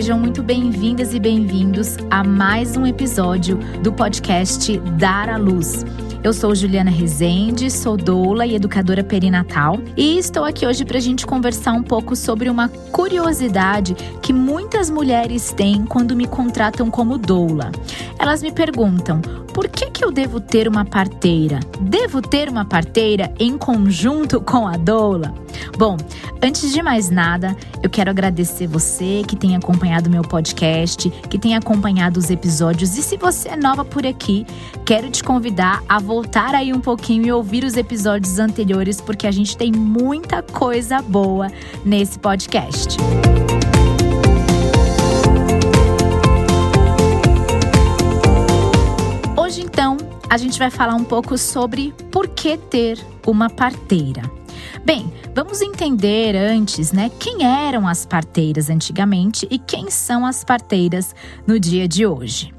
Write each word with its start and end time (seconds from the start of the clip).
Sejam 0.00 0.18
muito 0.18 0.42
bem-vindas 0.42 1.12
e 1.12 1.20
bem-vindos 1.20 1.98
a 2.10 2.24
mais 2.24 2.74
um 2.74 2.86
episódio 2.86 3.58
do 3.82 3.92
podcast 3.92 4.78
Dar 4.98 5.28
à 5.28 5.36
Luz. 5.36 5.84
Eu 6.24 6.32
sou 6.32 6.54
Juliana 6.54 6.90
Rezende, 6.90 7.70
sou 7.70 7.98
doula 7.98 8.46
e 8.46 8.54
educadora 8.54 9.04
perinatal 9.04 9.78
e 9.98 10.16
estou 10.16 10.42
aqui 10.46 10.66
hoje 10.66 10.86
para 10.86 10.96
a 10.96 11.00
gente 11.02 11.26
conversar 11.26 11.72
um 11.72 11.82
pouco 11.82 12.16
sobre 12.16 12.48
uma 12.48 12.70
curiosidade 12.90 13.94
que 14.22 14.32
muitas 14.32 14.88
mulheres 14.88 15.52
têm 15.52 15.84
quando 15.84 16.16
me 16.16 16.26
contratam 16.26 16.90
como 16.90 17.18
doula. 17.18 17.70
Elas 18.18 18.42
me 18.42 18.50
perguntam: 18.50 19.20
por 19.52 19.68
que, 19.68 19.90
que 19.90 20.04
eu 20.04 20.10
devo 20.10 20.40
ter 20.40 20.68
uma 20.68 20.84
parteira? 20.84 21.60
Devo 21.80 22.22
ter 22.22 22.48
uma 22.48 22.64
parteira 22.64 23.32
em 23.38 23.58
conjunto 23.58 24.40
com 24.40 24.66
a 24.66 24.76
doula? 24.76 25.34
Bom, 25.76 25.96
antes 26.42 26.72
de 26.72 26.82
mais 26.82 27.10
nada, 27.10 27.56
eu 27.82 27.90
quero 27.90 28.10
agradecer 28.10 28.66
você 28.66 29.22
que 29.26 29.36
tem 29.36 29.56
acompanhado 29.56 30.10
meu 30.10 30.22
podcast, 30.22 31.10
que 31.28 31.38
tem 31.38 31.56
acompanhado 31.56 32.18
os 32.18 32.30
episódios. 32.30 32.96
E 32.96 33.02
se 33.02 33.16
você 33.16 33.50
é 33.50 33.56
nova 33.56 33.84
por 33.84 34.06
aqui, 34.06 34.46
quero 34.84 35.10
te 35.10 35.22
convidar 35.22 35.82
a 35.88 35.98
voltar 35.98 36.54
aí 36.54 36.72
um 36.72 36.80
pouquinho 36.80 37.26
e 37.26 37.32
ouvir 37.32 37.64
os 37.64 37.76
episódios 37.76 38.38
anteriores, 38.38 39.00
porque 39.00 39.26
a 39.26 39.32
gente 39.32 39.56
tem 39.56 39.72
muita 39.72 40.42
coisa 40.42 41.02
boa 41.02 41.48
nesse 41.84 42.18
podcast. 42.18 42.96
Hoje, 42.98 43.59
a 50.30 50.36
gente 50.36 50.60
vai 50.60 50.70
falar 50.70 50.94
um 50.94 51.02
pouco 51.02 51.36
sobre 51.36 51.92
por 52.12 52.28
que 52.28 52.56
ter 52.56 53.04
uma 53.26 53.50
parteira. 53.50 54.22
Bem, 54.84 55.12
vamos 55.34 55.60
entender 55.60 56.36
antes, 56.36 56.92
né, 56.92 57.10
quem 57.18 57.44
eram 57.44 57.88
as 57.88 58.06
parteiras 58.06 58.70
antigamente 58.70 59.48
e 59.50 59.58
quem 59.58 59.90
são 59.90 60.24
as 60.24 60.44
parteiras 60.44 61.14
no 61.44 61.58
dia 61.58 61.88
de 61.88 62.06
hoje. 62.06 62.54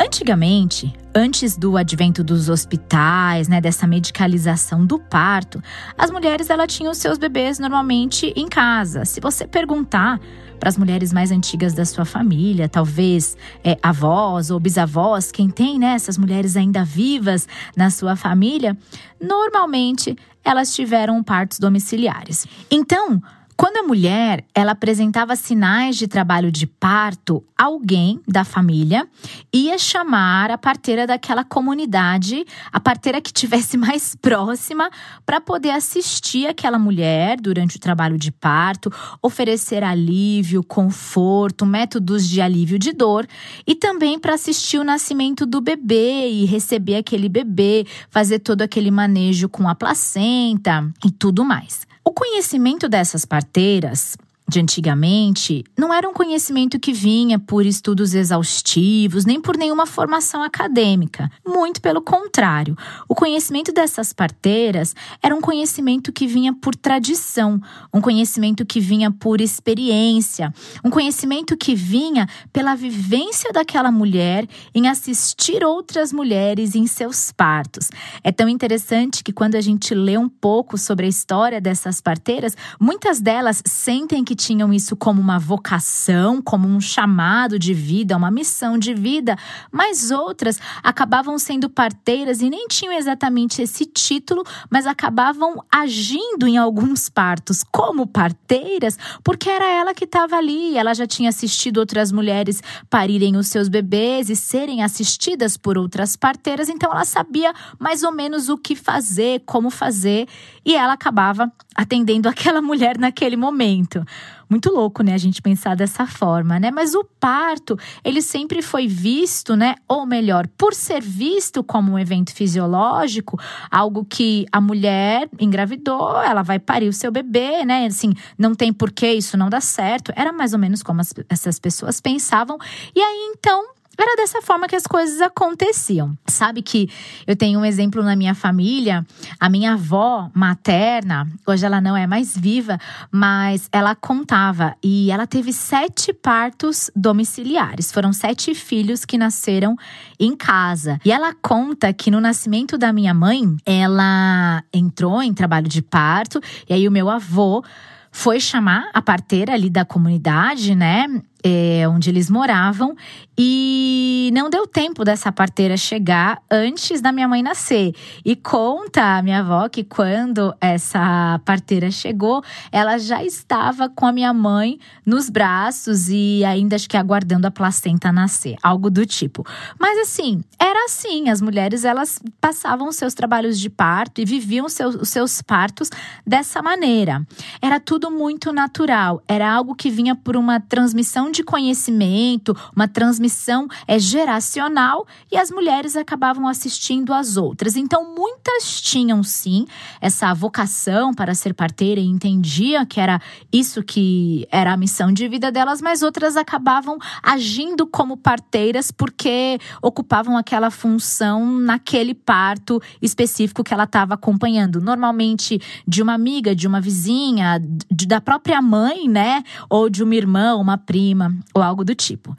Antigamente, 0.00 0.92
antes 1.14 1.56
do 1.56 1.76
advento 1.76 2.24
dos 2.24 2.48
hospitais, 2.48 3.48
né, 3.48 3.60
dessa 3.60 3.86
medicalização 3.86 4.84
do 4.84 4.98
parto, 4.98 5.62
as 5.96 6.10
mulheres 6.10 6.48
ela 6.48 6.66
tinham 6.66 6.94
seus 6.94 7.18
bebês 7.18 7.58
normalmente 7.58 8.32
em 8.34 8.48
casa. 8.48 9.04
Se 9.04 9.20
você 9.20 9.46
perguntar 9.46 10.18
para 10.58 10.68
as 10.68 10.78
mulheres 10.78 11.12
mais 11.12 11.30
antigas 11.30 11.74
da 11.74 11.84
sua 11.84 12.04
família, 12.04 12.68
talvez 12.68 13.36
é, 13.62 13.78
avós 13.82 14.50
ou 14.50 14.58
bisavós, 14.58 15.30
quem 15.30 15.48
tem 15.48 15.78
né, 15.78 15.94
essas 15.94 16.16
mulheres 16.16 16.56
ainda 16.56 16.84
vivas 16.84 17.46
na 17.76 17.90
sua 17.90 18.16
família, 18.16 18.76
normalmente 19.20 20.16
elas 20.44 20.74
tiveram 20.74 21.22
partos 21.22 21.58
domiciliares. 21.58 22.46
Então, 22.70 23.22
quando 23.56 23.76
a 23.76 23.82
mulher 23.82 24.44
ela 24.54 24.72
apresentava 24.72 25.36
sinais 25.36 25.96
de 25.96 26.08
trabalho 26.08 26.50
de 26.50 26.66
parto, 26.66 27.44
alguém 27.56 28.20
da 28.26 28.44
família 28.44 29.08
ia 29.52 29.78
chamar 29.78 30.50
a 30.50 30.58
parteira 30.58 31.06
daquela 31.06 31.44
comunidade, 31.44 32.44
a 32.72 32.80
parteira 32.80 33.20
que 33.20 33.32
tivesse 33.32 33.76
mais 33.78 34.14
próxima, 34.16 34.90
para 35.24 35.40
poder 35.40 35.70
assistir 35.70 36.46
aquela 36.46 36.78
mulher 36.78 37.40
durante 37.40 37.76
o 37.76 37.80
trabalho 37.80 38.18
de 38.18 38.32
parto, 38.32 38.92
oferecer 39.22 39.84
alívio, 39.84 40.64
conforto, 40.64 41.64
métodos 41.64 42.28
de 42.28 42.40
alívio 42.40 42.78
de 42.78 42.92
dor 42.92 43.26
e 43.66 43.74
também 43.74 44.18
para 44.18 44.34
assistir 44.34 44.78
o 44.78 44.84
nascimento 44.84 45.46
do 45.46 45.60
bebê 45.60 46.28
e 46.28 46.44
receber 46.44 46.96
aquele 46.96 47.28
bebê, 47.28 47.86
fazer 48.10 48.40
todo 48.40 48.62
aquele 48.62 48.90
manejo 48.90 49.48
com 49.48 49.68
a 49.68 49.74
placenta 49.74 50.92
e 51.04 51.10
tudo 51.10 51.44
mais. 51.44 51.86
O 52.04 52.12
conhecimento 52.12 52.88
dessas 52.88 53.24
parteiras 53.24 54.16
de 54.46 54.60
antigamente 54.60 55.64
não 55.76 55.92
era 55.92 56.08
um 56.08 56.12
conhecimento 56.12 56.78
que 56.78 56.92
vinha 56.92 57.38
por 57.38 57.64
estudos 57.64 58.14
exaustivos, 58.14 59.24
nem 59.24 59.40
por 59.40 59.56
nenhuma 59.56 59.86
formação 59.86 60.42
acadêmica. 60.42 61.30
Muito 61.46 61.80
pelo 61.80 62.02
contrário. 62.02 62.76
O 63.08 63.14
conhecimento 63.14 63.72
dessas 63.72 64.12
parteiras 64.12 64.94
era 65.22 65.34
um 65.34 65.40
conhecimento 65.40 66.12
que 66.12 66.26
vinha 66.26 66.52
por 66.52 66.76
tradição, 66.76 67.60
um 67.92 68.00
conhecimento 68.00 68.66
que 68.66 68.80
vinha 68.80 69.10
por 69.10 69.40
experiência, 69.40 70.52
um 70.84 70.90
conhecimento 70.90 71.56
que 71.56 71.74
vinha 71.74 72.28
pela 72.52 72.74
vivência 72.74 73.50
daquela 73.52 73.90
mulher 73.90 74.46
em 74.74 74.88
assistir 74.88 75.64
outras 75.64 76.12
mulheres 76.12 76.74
em 76.74 76.86
seus 76.86 77.32
partos. 77.32 77.88
É 78.22 78.30
tão 78.30 78.48
interessante 78.48 79.24
que 79.24 79.32
quando 79.32 79.54
a 79.54 79.60
gente 79.60 79.94
lê 79.94 80.18
um 80.18 80.28
pouco 80.28 80.76
sobre 80.76 81.06
a 81.06 81.08
história 81.08 81.60
dessas 81.60 82.00
parteiras, 82.00 82.56
muitas 82.78 83.20
delas 83.20 83.62
sentem 83.64 84.22
que 84.22 84.34
tinham 84.44 84.72
isso 84.72 84.94
como 84.94 85.20
uma 85.20 85.38
vocação, 85.38 86.42
como 86.42 86.68
um 86.68 86.80
chamado 86.80 87.58
de 87.58 87.72
vida, 87.72 88.16
uma 88.16 88.30
missão 88.30 88.76
de 88.76 88.92
vida, 88.92 89.36
mas 89.72 90.10
outras 90.10 90.60
acabavam 90.82 91.38
sendo 91.38 91.68
parteiras 91.70 92.42
e 92.42 92.50
nem 92.50 92.68
tinham 92.68 92.92
exatamente 92.92 93.62
esse 93.62 93.86
título, 93.86 94.44
mas 94.68 94.86
acabavam 94.86 95.64
agindo 95.72 96.46
em 96.46 96.58
alguns 96.58 97.08
partos 97.08 97.64
como 97.64 98.06
parteiras, 98.06 98.98
porque 99.22 99.48
era 99.48 99.64
ela 99.64 99.94
que 99.94 100.04
estava 100.04 100.36
ali, 100.36 100.76
ela 100.76 100.92
já 100.92 101.06
tinha 101.06 101.30
assistido 101.30 101.78
outras 101.78 102.12
mulheres 102.12 102.62
parirem 102.90 103.36
os 103.36 103.48
seus 103.48 103.68
bebês 103.68 104.28
e 104.28 104.36
serem 104.36 104.82
assistidas 104.82 105.56
por 105.56 105.78
outras 105.78 106.16
parteiras, 106.16 106.68
então 106.68 106.92
ela 106.92 107.04
sabia 107.04 107.54
mais 107.78 108.02
ou 108.02 108.12
menos 108.12 108.48
o 108.48 108.58
que 108.58 108.76
fazer, 108.76 109.42
como 109.46 109.70
fazer, 109.70 110.28
e 110.64 110.74
ela 110.74 110.92
acabava 110.92 111.50
atendendo 111.74 112.28
aquela 112.34 112.60
mulher 112.60 112.98
naquele 112.98 113.36
momento. 113.36 114.04
Muito 114.48 114.70
louco, 114.70 115.02
né, 115.02 115.14
a 115.14 115.18
gente 115.18 115.40
pensar 115.40 115.74
dessa 115.74 116.06
forma, 116.06 116.60
né? 116.60 116.70
Mas 116.70 116.94
o 116.94 117.04
parto, 117.18 117.78
ele 118.04 118.20
sempre 118.20 118.62
foi 118.62 118.86
visto, 118.86 119.56
né, 119.56 119.74
ou 119.88 120.06
melhor, 120.06 120.46
por 120.58 120.74
ser 120.74 121.00
visto 121.02 121.64
como 121.64 121.92
um 121.92 121.98
evento 121.98 122.32
fisiológico, 122.32 123.38
algo 123.70 124.04
que 124.04 124.46
a 124.52 124.60
mulher 124.60 125.28
engravidou, 125.40 126.20
ela 126.22 126.42
vai 126.42 126.58
parir 126.58 126.88
o 126.88 126.92
seu 126.92 127.10
bebê, 127.10 127.64
né? 127.64 127.86
Assim, 127.86 128.12
não 128.38 128.54
tem 128.54 128.72
porquê 128.72 129.12
isso 129.12 129.36
não 129.36 129.48
dá 129.48 129.60
certo. 129.60 130.12
Era 130.14 130.32
mais 130.32 130.52
ou 130.52 130.58
menos 130.58 130.82
como 130.82 131.00
as, 131.00 131.12
essas 131.28 131.58
pessoas 131.58 132.00
pensavam. 132.00 132.58
E 132.94 133.00
aí 133.00 133.32
então 133.36 133.73
era 134.02 134.16
dessa 134.16 134.42
forma 134.42 134.66
que 134.66 134.76
as 134.76 134.86
coisas 134.86 135.20
aconteciam. 135.20 136.16
Sabe 136.26 136.62
que 136.62 136.88
eu 137.26 137.36
tenho 137.36 137.60
um 137.60 137.64
exemplo 137.64 138.02
na 138.02 138.16
minha 138.16 138.34
família, 138.34 139.06
a 139.38 139.48
minha 139.48 139.74
avó 139.74 140.30
materna, 140.34 141.28
hoje 141.46 141.64
ela 141.64 141.80
não 141.80 141.96
é 141.96 142.06
mais 142.06 142.36
viva, 142.36 142.78
mas 143.10 143.68
ela 143.72 143.94
contava 143.94 144.76
e 144.82 145.10
ela 145.10 145.26
teve 145.26 145.52
sete 145.52 146.12
partos 146.12 146.90
domiciliares. 146.94 147.92
Foram 147.92 148.12
sete 148.12 148.54
filhos 148.54 149.04
que 149.04 149.18
nasceram 149.18 149.76
em 150.18 150.36
casa. 150.36 150.98
E 151.04 151.12
ela 151.12 151.34
conta 151.34 151.92
que 151.92 152.10
no 152.10 152.20
nascimento 152.20 152.76
da 152.76 152.92
minha 152.92 153.14
mãe, 153.14 153.56
ela 153.64 154.62
entrou 154.72 155.22
em 155.22 155.32
trabalho 155.32 155.68
de 155.68 155.82
parto 155.82 156.40
e 156.68 156.74
aí 156.74 156.88
o 156.88 156.92
meu 156.92 157.08
avô 157.08 157.62
foi 158.10 158.38
chamar 158.38 158.88
a 158.94 159.02
parteira 159.02 159.52
ali 159.54 159.68
da 159.68 159.84
comunidade, 159.84 160.74
né? 160.74 161.06
É, 161.44 161.86
onde 161.86 162.08
eles 162.08 162.30
moravam 162.30 162.96
e 163.36 164.30
não 164.32 164.48
deu 164.48 164.66
tempo 164.66 165.04
dessa 165.04 165.30
parteira 165.30 165.76
chegar 165.76 166.40
antes 166.50 167.02
da 167.02 167.12
minha 167.12 167.28
mãe 167.28 167.42
nascer. 167.42 167.92
E 168.24 168.34
conta 168.34 169.18
a 169.18 169.22
minha 169.22 169.40
avó 169.40 169.68
que 169.68 169.84
quando 169.84 170.54
essa 170.58 171.38
parteira 171.44 171.90
chegou, 171.90 172.42
ela 172.72 172.96
já 172.96 173.22
estava 173.22 173.90
com 173.90 174.06
a 174.06 174.12
minha 174.12 174.32
mãe 174.32 174.78
nos 175.04 175.28
braços 175.28 176.08
e 176.08 176.42
ainda 176.44 176.76
acho 176.76 176.88
que 176.88 176.96
aguardando 176.96 177.46
a 177.46 177.50
placenta 177.50 178.10
nascer, 178.10 178.56
algo 178.62 178.88
do 178.88 179.04
tipo. 179.04 179.44
Mas 179.78 179.98
assim, 179.98 180.42
era 180.58 180.86
assim, 180.86 181.28
as 181.28 181.42
mulheres 181.42 181.84
elas 181.84 182.20
passavam 182.40 182.90
seus 182.90 183.12
trabalhos 183.12 183.58
de 183.60 183.68
parto 183.68 184.20
e 184.20 184.24
viviam 184.24 184.68
seus, 184.68 184.94
os 184.94 185.08
seus 185.10 185.42
partos 185.42 185.90
dessa 186.26 186.62
maneira. 186.62 187.26
Era 187.60 187.78
tudo 187.78 188.10
muito 188.10 188.52
natural, 188.52 189.22
era 189.28 189.52
algo 189.52 189.74
que 189.74 189.90
vinha 189.90 190.14
por 190.14 190.36
uma 190.36 190.58
transmissão 190.60 191.33
de 191.34 191.42
conhecimento, 191.42 192.56
uma 192.74 192.86
transmissão 192.86 193.66
é 193.86 193.98
geracional 193.98 195.06
e 195.30 195.36
as 195.36 195.50
mulheres 195.50 195.96
acabavam 195.96 196.46
assistindo 196.46 197.12
às 197.12 197.36
outras. 197.36 197.76
Então, 197.76 198.14
muitas 198.14 198.80
tinham 198.80 199.22
sim 199.22 199.66
essa 200.00 200.32
vocação 200.32 201.12
para 201.12 201.34
ser 201.34 201.54
parteira 201.54 202.00
e 202.00 202.06
entendiam 202.06 202.86
que 202.86 203.00
era 203.00 203.20
isso 203.52 203.82
que 203.82 204.46
era 204.50 204.72
a 204.72 204.76
missão 204.76 205.12
de 205.12 205.28
vida 205.28 205.50
delas, 205.50 205.82
mas 205.82 206.02
outras 206.02 206.36
acabavam 206.36 206.98
agindo 207.22 207.86
como 207.86 208.16
parteiras 208.16 208.90
porque 208.90 209.58
ocupavam 209.82 210.36
aquela 210.36 210.70
função 210.70 211.58
naquele 211.58 212.14
parto 212.14 212.80
específico 213.02 213.64
que 213.64 213.74
ela 213.74 213.84
estava 213.84 214.14
acompanhando. 214.14 214.80
Normalmente 214.80 215.60
de 215.86 216.02
uma 216.02 216.14
amiga, 216.14 216.54
de 216.54 216.66
uma 216.66 216.80
vizinha, 216.80 217.60
de, 217.90 218.06
da 218.06 218.20
própria 218.20 218.62
mãe, 218.62 219.08
né? 219.08 219.42
Ou 219.68 219.90
de 219.90 220.02
uma 220.02 220.14
irmã, 220.14 220.54
uma 220.56 220.78
prima 220.78 221.23
ou 221.54 221.62
algo 221.62 221.84
do 221.84 221.94
tipo. 221.94 222.36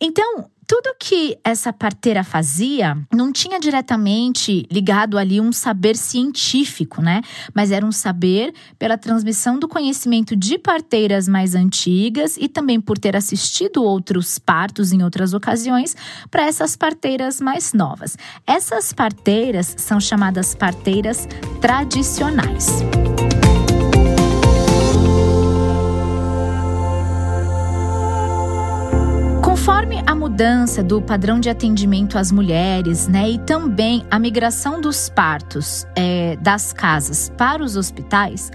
Então, 0.00 0.48
tudo 0.66 0.94
que 0.98 1.36
essa 1.44 1.72
parteira 1.72 2.24
fazia 2.24 2.96
não 3.12 3.32
tinha 3.32 3.60
diretamente 3.60 4.66
ligado 4.70 5.18
ali 5.18 5.40
um 5.40 5.52
saber 5.52 5.96
científico, 5.96 7.02
né? 7.02 7.22
Mas 7.54 7.70
era 7.70 7.84
um 7.84 7.92
saber 7.92 8.52
pela 8.78 8.96
transmissão 8.96 9.58
do 9.58 9.68
conhecimento 9.68 10.34
de 10.34 10.58
parteiras 10.58 11.28
mais 11.28 11.54
antigas 11.54 12.36
e 12.36 12.48
também 12.48 12.80
por 12.80 12.98
ter 12.98 13.16
assistido 13.16 13.82
outros 13.82 14.38
partos 14.38 14.92
em 14.92 15.02
outras 15.02 15.34
ocasiões 15.34 15.96
para 16.30 16.46
essas 16.46 16.76
parteiras 16.76 17.40
mais 17.40 17.72
novas. 17.72 18.16
Essas 18.46 18.92
parteiras 18.92 19.74
são 19.78 20.00
chamadas 20.00 20.54
parteiras 20.54 21.28
tradicionais. 21.60 22.82
Conforme 29.64 30.02
a 30.06 30.14
mudança 30.14 30.82
do 30.82 31.00
padrão 31.00 31.40
de 31.40 31.48
atendimento 31.48 32.18
às 32.18 32.30
mulheres, 32.30 33.08
né, 33.08 33.30
e 33.30 33.38
também 33.38 34.04
a 34.10 34.18
migração 34.18 34.78
dos 34.78 35.08
partos 35.08 35.86
é, 35.96 36.36
das 36.36 36.70
casas 36.70 37.32
para 37.38 37.62
os 37.62 37.74
hospitais, 37.74 38.52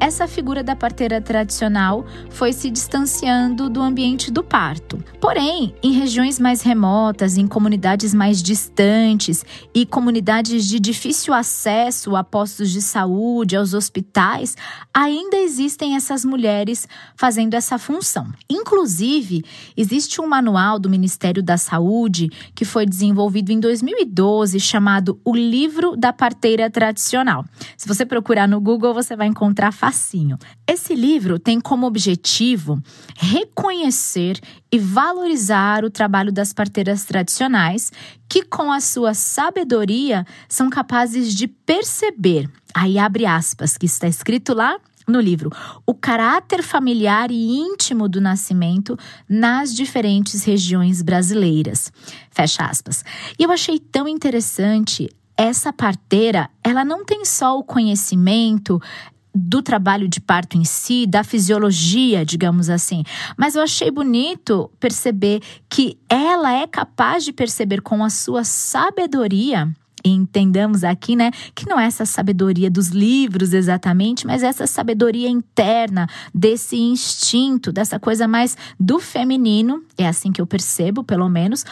essa 0.00 0.26
figura 0.26 0.64
da 0.64 0.74
parteira 0.74 1.20
tradicional 1.20 2.06
foi 2.30 2.54
se 2.54 2.70
distanciando 2.70 3.68
do 3.68 3.82
ambiente 3.82 4.30
do 4.30 4.42
parto. 4.42 4.98
Porém, 5.20 5.74
em 5.82 5.92
regiões 5.92 6.40
mais 6.40 6.62
remotas, 6.62 7.36
em 7.36 7.46
comunidades 7.46 8.14
mais 8.14 8.42
distantes 8.42 9.44
e 9.74 9.84
comunidades 9.84 10.66
de 10.66 10.80
difícil 10.80 11.34
acesso 11.34 12.16
a 12.16 12.24
postos 12.24 12.70
de 12.70 12.80
saúde, 12.80 13.54
aos 13.54 13.74
hospitais, 13.74 14.56
ainda 14.92 15.36
existem 15.36 15.94
essas 15.94 16.24
mulheres 16.24 16.88
fazendo 17.14 17.54
essa 17.54 17.78
função. 17.78 18.26
Inclusive, 18.48 19.44
existe 19.76 20.20
um 20.20 20.26
manual 20.26 20.78
do 20.78 20.88
Ministério 20.88 21.42
da 21.42 21.58
Saúde 21.58 22.30
que 22.54 22.64
foi 22.64 22.86
desenvolvido 22.86 23.50
em 23.52 23.60
2012 23.60 24.58
chamado 24.58 25.20
O 25.24 25.36
Livro 25.36 25.94
da 25.94 26.12
Parteira 26.12 26.70
Tradicional. 26.70 27.44
Se 27.76 27.86
você 27.86 28.06
procurar 28.06 28.48
no 28.48 28.60
Google, 28.60 28.94
você 28.94 29.14
vai 29.14 29.26
encontrar 29.26 29.70
facinho. 29.90 30.38
Esse 30.66 30.94
livro 30.94 31.36
tem 31.36 31.60
como 31.60 31.84
objetivo 31.84 32.80
reconhecer 33.16 34.38
e 34.70 34.78
valorizar 34.78 35.84
o 35.84 35.90
trabalho 35.90 36.32
das 36.32 36.52
parteiras 36.52 37.04
tradicionais 37.04 37.90
que, 38.28 38.44
com 38.44 38.70
a 38.70 38.80
sua 38.80 39.14
sabedoria, 39.14 40.24
são 40.48 40.70
capazes 40.70 41.34
de 41.34 41.48
perceber. 41.48 42.48
Aí 42.72 42.98
abre 42.98 43.26
aspas, 43.26 43.76
que 43.76 43.86
está 43.86 44.06
escrito 44.06 44.54
lá 44.54 44.78
no 45.08 45.20
livro 45.20 45.50
o 45.84 45.92
caráter 45.92 46.62
familiar 46.62 47.32
e 47.32 47.58
íntimo 47.58 48.08
do 48.08 48.20
nascimento 48.20 48.96
nas 49.28 49.74
diferentes 49.74 50.44
regiões 50.44 51.02
brasileiras. 51.02 51.92
Fecha 52.30 52.64
aspas. 52.64 53.04
E 53.36 53.42
eu 53.42 53.50
achei 53.50 53.80
tão 53.80 54.06
interessante 54.06 55.08
essa 55.36 55.72
parteira, 55.72 56.50
ela 56.62 56.84
não 56.84 57.02
tem 57.02 57.24
só 57.24 57.58
o 57.58 57.64
conhecimento 57.64 58.78
do 59.34 59.62
trabalho 59.62 60.08
de 60.08 60.20
parto 60.20 60.56
em 60.56 60.64
si, 60.64 61.06
da 61.06 61.22
fisiologia, 61.22 62.24
digamos 62.24 62.68
assim. 62.68 63.04
Mas 63.36 63.54
eu 63.54 63.62
achei 63.62 63.90
bonito 63.90 64.70
perceber 64.80 65.40
que 65.68 65.98
ela 66.08 66.52
é 66.52 66.66
capaz 66.66 67.24
de 67.24 67.32
perceber 67.32 67.80
com 67.80 68.04
a 68.04 68.10
sua 68.10 68.44
sabedoria 68.44 69.68
entendamos 70.04 70.84
aqui, 70.84 71.14
né, 71.14 71.30
que 71.54 71.68
não 71.68 71.78
é 71.78 71.84
essa 71.84 72.06
sabedoria 72.06 72.70
dos 72.70 72.88
livros 72.88 73.52
exatamente, 73.52 74.26
mas 74.26 74.42
essa 74.42 74.66
sabedoria 74.66 75.28
interna 75.28 76.08
desse 76.34 76.76
instinto, 76.76 77.72
dessa 77.72 77.98
coisa 77.98 78.26
mais 78.26 78.56
do 78.78 78.98
feminino, 78.98 79.82
é 79.98 80.06
assim 80.06 80.32
que 80.32 80.40
eu 80.40 80.46
percebo, 80.46 81.04
pelo 81.04 81.28
menos, 81.28 81.64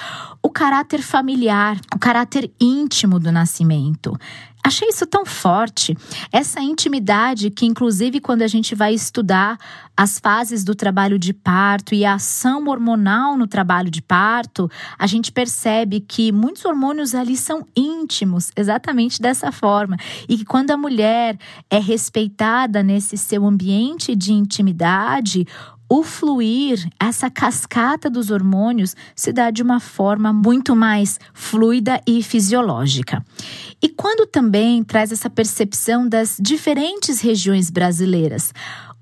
o 0.43 0.50
caráter 0.50 1.02
familiar, 1.02 1.81
o 1.94 1.99
caráter 1.99 2.50
íntimo 2.61 3.19
do 3.19 3.32
nascimento. 3.32 4.19
Achei 4.64 4.88
isso 4.88 5.06
tão 5.06 5.25
forte, 5.25 5.96
essa 6.32 6.60
intimidade 6.60 7.50
que, 7.50 7.64
inclusive, 7.64 8.20
quando 8.20 8.43
a 8.43 8.49
gente 8.49 8.75
vai 8.75 8.93
estudar 8.93 9.56
as 9.96 10.19
fases 10.19 10.62
do 10.62 10.75
trabalho 10.75 11.19
de 11.19 11.32
parto 11.32 11.94
e 11.94 12.05
a 12.05 12.14
ação 12.14 12.66
hormonal 12.69 13.37
no 13.37 13.46
trabalho 13.46 13.90
de 13.90 14.02
parto, 14.02 14.70
a 14.99 15.06
gente 15.06 15.32
percebe 15.32 16.00
que 16.00 16.31
muitos 16.31 16.64
hormônios 16.64 17.14
ali 17.14 17.37
são 17.37 17.66
íntimos, 17.75 18.50
exatamente 18.56 19.20
dessa 19.20 19.50
forma. 19.50 19.96
E 20.28 20.37
que 20.37 20.44
quando 20.44 20.70
a 20.70 20.76
mulher 20.76 21.38
é 21.70 21.78
respeitada 21.78 22.82
nesse 22.82 23.16
seu 23.16 23.46
ambiente 23.46 24.14
de 24.14 24.32
intimidade, 24.32 25.46
o 25.88 26.02
fluir, 26.02 26.88
essa 27.00 27.31
cascata 27.31 28.11
dos 28.11 28.31
hormônios, 28.31 28.94
se 29.17 29.32
dá 29.32 29.50
de 29.50 29.62
uma 29.62 29.81
forma 29.81 30.32
muito 30.32 30.76
mais 30.76 31.19
fluida 31.32 32.00
e 32.06 32.23
fisiológica. 32.23 33.25
E 33.82 33.88
quando 33.88 34.26
também 34.26 34.85
traz 34.85 35.12
essa 35.12 35.31
percepção 35.31 36.06
das 36.06 36.37
diferentes 36.40 37.20
regiões 37.20 37.70
brasileiras. 37.70 38.52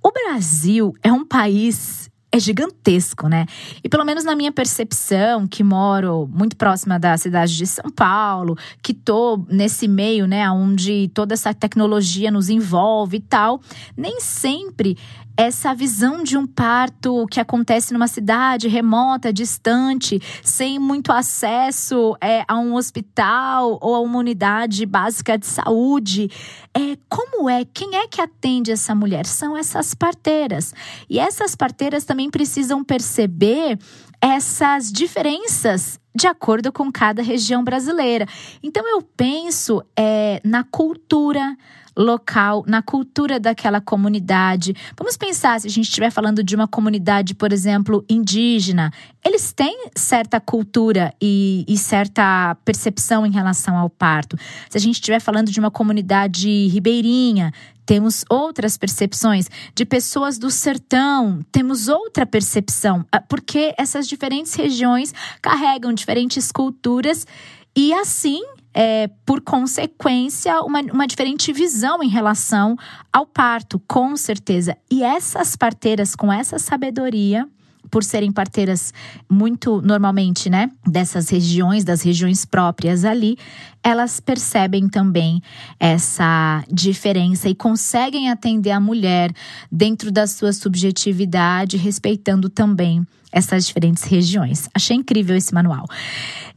O 0.03 0.13
Brasil 0.13 0.95
é 1.03 1.13
um 1.13 1.25
país 1.25 2.07
é 2.37 2.39
gigantesco, 2.39 3.29
né? 3.29 3.47
E 3.83 3.89
pelo 3.89 4.05
menos 4.05 4.25
na 4.25 4.37
minha 4.37 4.53
percepção, 4.53 5.47
que 5.47 5.65
moro 5.65 6.29
muito 6.33 6.57
próxima 6.57 6.99
da 6.99 7.17
cidade 7.17 7.57
de 7.57 7.67
São 7.67 7.91
Paulo, 7.91 8.57
que 8.83 8.93
tô 8.93 9.45
nesse 9.49 9.89
meio, 9.89 10.27
né, 10.27 10.49
onde 10.51 11.09
toda 11.15 11.35
essa 11.35 11.55
tecnologia 11.55 12.31
nos 12.31 12.49
envolve 12.49 13.17
e 13.17 13.21
tal, 13.21 13.61
nem 13.97 14.21
sempre 14.21 14.99
essa 15.37 15.75
visão 15.75 16.23
de 16.23 16.37
um 16.37 16.47
parto 16.47 17.27
que 17.27 17.39
acontece 17.39 17.93
numa 17.93 18.09
cidade 18.09 18.69
remota, 18.69 19.33
distante, 19.33 20.21
sem 20.43 20.79
muito 20.79 21.13
acesso 21.13 22.17
é, 22.21 22.45
a 22.49 22.59
um 22.59 22.75
hospital 22.75 23.79
ou 23.81 23.95
a 23.95 24.01
uma 24.01 24.19
unidade 24.19 24.87
básica 24.87 25.37
de 25.37 25.47
saúde. 25.47 26.31
É, 26.75 26.97
como 27.09 27.49
é? 27.51 27.65
Quem 27.65 27.97
é 27.97 28.07
que 28.07 28.21
atende 28.21 28.71
essa 28.71 28.95
mulher? 28.95 29.27
São 29.27 29.57
essas 29.57 29.95
parteiras. 29.95 30.75
E 31.09 31.19
essas 31.19 31.55
parteiras 31.55 32.05
também 32.05 32.31
precisam 32.31 32.83
perceber 32.83 33.79
essas 34.21 34.91
diferenças 34.91 36.01
de 36.15 36.27
acordo 36.27 36.73
com 36.73 36.91
cada 36.91 37.23
região 37.23 37.63
brasileira. 37.63 38.27
Então 38.63 38.89
eu 38.89 39.03
penso 39.03 39.83
é, 39.95 40.41
na 40.43 40.65
cultura, 40.65 41.57
local, 41.97 42.65
na 42.67 42.83
cultura 42.83 43.41
daquela 43.41 43.81
comunidade. 43.81 44.75
Vamos 44.97 45.17
pensar 45.17 45.61
se 45.61 45.67
a 45.67 45.71
gente 45.71 45.87
estiver 45.87 46.11
falando 46.11 46.45
de 46.45 46.55
uma 46.55 46.69
comunidade, 46.69 47.35
por 47.35 47.53
exemplo, 47.53 48.05
indígena. 48.09 48.93
Eles 49.25 49.53
têm 49.53 49.89
certa 49.97 50.41
cultura 50.41 51.15
e, 51.21 51.65
e 51.67 51.79
certa 51.79 52.57
percepção 52.65 53.25
em 53.25 53.31
relação 53.31 53.77
ao 53.77 53.89
parto. 53.89 54.37
Se 54.69 54.77
a 54.77 54.81
gente 54.81 54.97
estiver 54.97 55.21
falando 55.21 55.51
de 55.51 55.59
uma 55.59 55.71
comunidade 55.71 56.67
ribeirinha, 56.69 57.53
temos 57.87 58.25
outras 58.29 58.77
percepções. 58.77 59.49
De 59.75 59.87
pessoas 59.87 60.39
do 60.39 60.51
sertão, 60.51 61.41
temos 61.53 61.89
outra 61.89 62.27
percepção, 62.27 63.07
ah, 63.13 63.21
porque 63.21 63.73
essas 63.79 64.09
diferentes 64.09 64.55
regiões 64.55 65.15
carregam 65.41 65.93
diferentes 65.93 66.51
culturas 66.51 67.27
e 67.75 67.95
assim 67.95 68.43
é, 68.79 69.09
por 69.25 69.41
consequência, 69.41 70.61
uma, 70.61 70.83
uma 70.83 71.07
diferente 71.07 71.51
visão 71.51 72.03
em 72.03 72.09
relação 72.09 72.77
ao 73.11 73.25
parto, 73.25 73.81
com 73.89 74.15
certeza. 74.19 74.77
E 74.91 75.03
essas 75.03 75.57
parteiras, 75.57 76.15
com 76.15 76.31
essa 76.31 76.59
sabedoria, 76.59 77.49
por 77.91 78.05
serem 78.05 78.31
parteiras 78.31 78.93
muito 79.31 79.81
normalmente, 79.81 80.51
né, 80.51 80.71
dessas 80.87 81.31
regiões, 81.31 81.85
das 81.85 82.03
regiões 82.03 82.45
próprias 82.45 83.03
ali, 83.03 83.39
elas 83.83 84.21
percebem 84.21 84.91
também 84.91 85.41
essa 85.81 86.63
diferença 86.71 87.49
e 87.49 87.55
conseguem 87.55 88.29
atender 88.29 88.73
a 88.73 88.81
mulher 88.81 89.33
dentro 89.73 90.13
da 90.13 90.27
sua 90.27 90.53
subjetividade, 90.53 91.79
respeitando 91.79 92.51
também 92.51 93.07
essas 93.37 93.67
diferentes 93.67 94.03
regiões. 94.05 94.67
Achei 94.75 94.97
incrível 94.97 95.37
esse 95.37 95.53
manual. 95.53 95.85